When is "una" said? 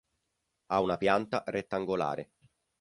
0.81-0.97